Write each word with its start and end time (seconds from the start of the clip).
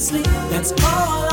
That's 0.00 0.72
all 0.82 1.29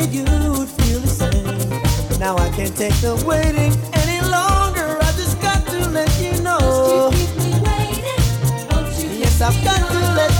figured 0.00 0.28
you'd 0.28 0.68
feel 0.68 1.00
the 1.00 1.08
same. 1.08 2.18
Now 2.18 2.36
I 2.36 2.48
can't 2.50 2.74
take 2.76 2.94
the 3.04 3.14
waiting 3.26 3.72
any 3.92 4.20
longer. 4.28 4.88
I 5.00 5.10
just 5.20 5.40
got 5.42 5.66
to 5.66 5.88
let 5.90 6.10
you 6.20 6.32
know. 6.42 6.58
Don't 6.58 7.12
You 7.12 7.26
keep 7.26 7.36
me 7.44 7.52
waiting? 7.68 8.22
Won't 8.70 8.92
you 9.00 9.08
yes, 9.20 9.40
I've 9.40 9.58
got 9.64 9.80
to 9.92 10.00
let 10.18 10.39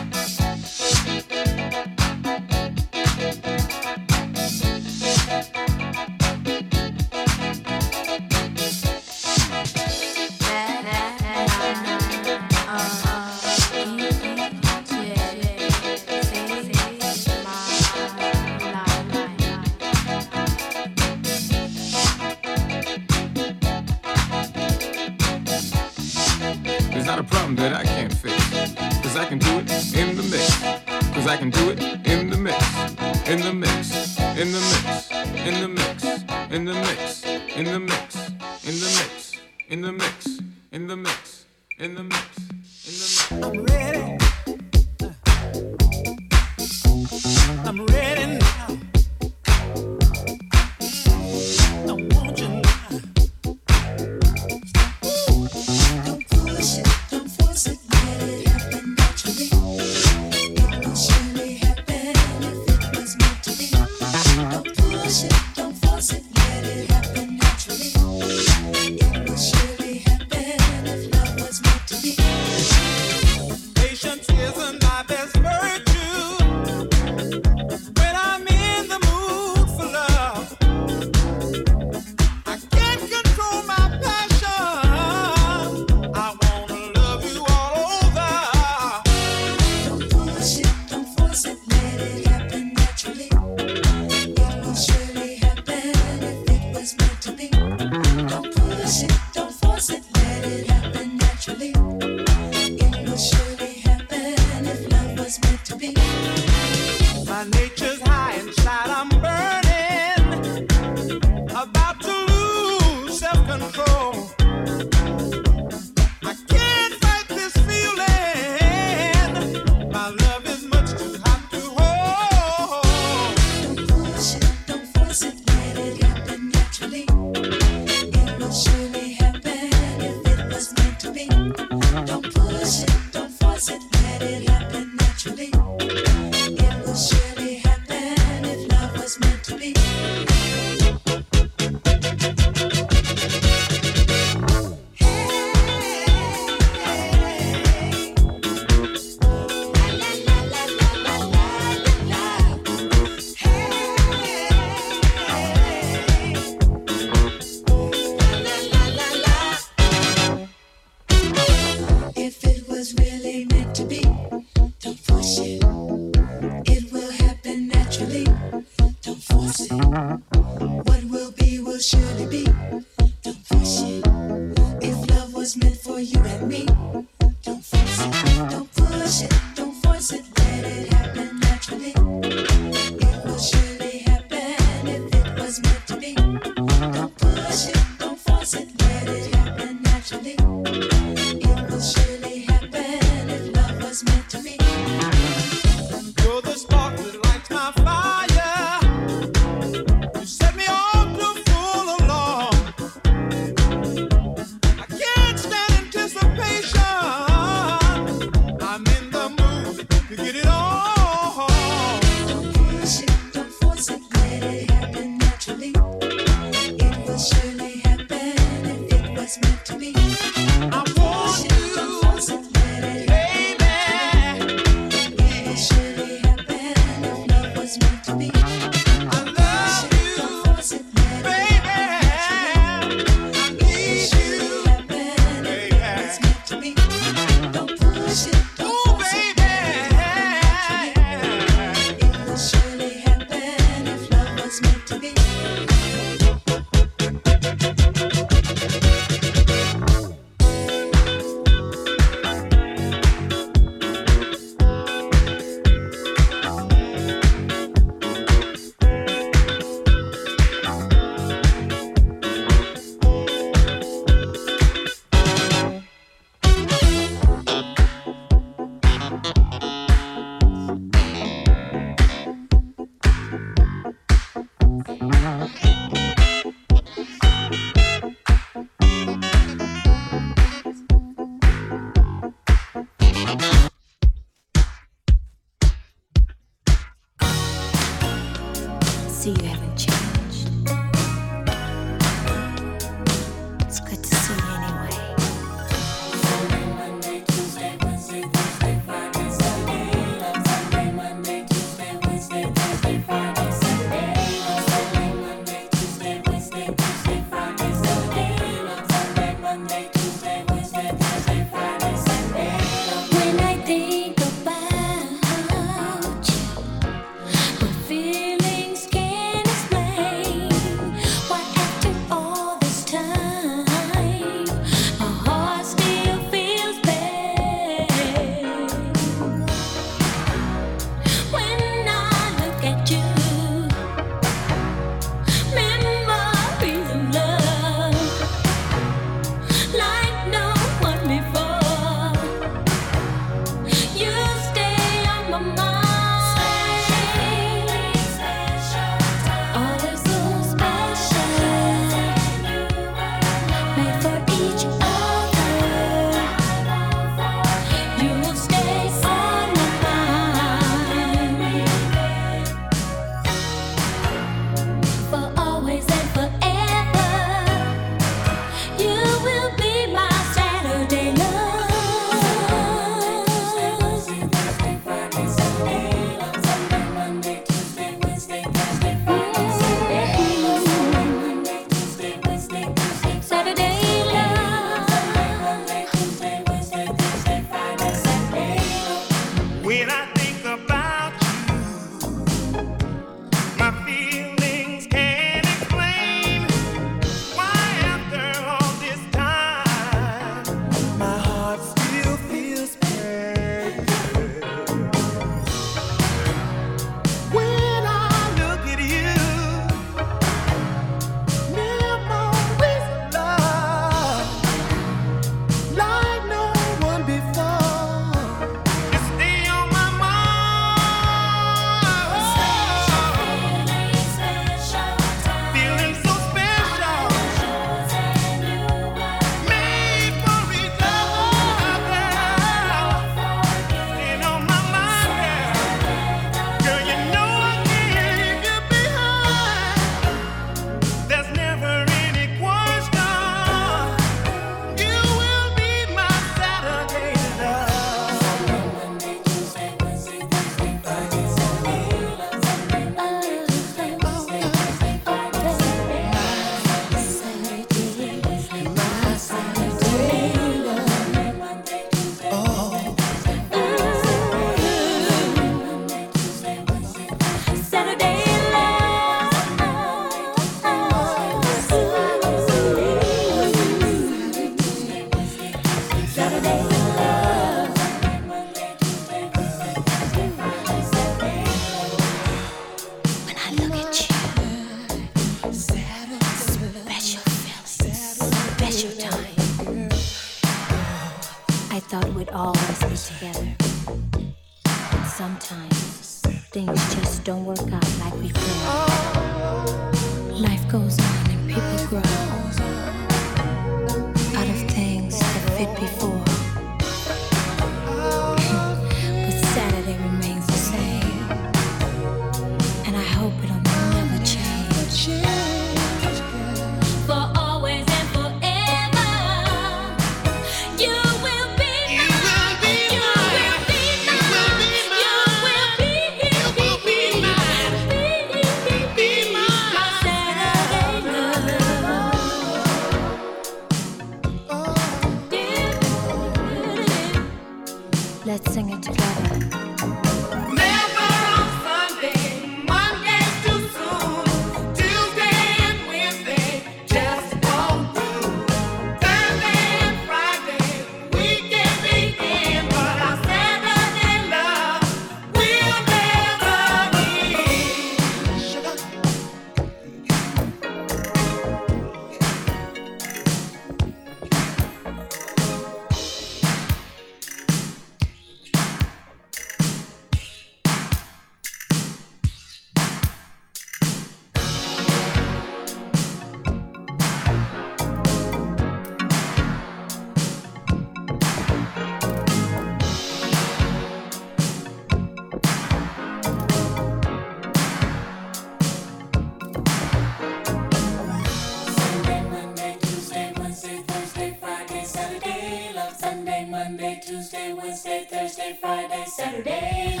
Saturday. 599.21 600.00